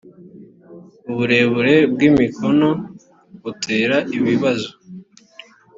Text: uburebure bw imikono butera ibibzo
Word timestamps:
uburebure 1.11 1.75
bw 1.91 1.99
imikono 2.09 2.69
butera 3.41 3.97
ibibzo 4.17 4.69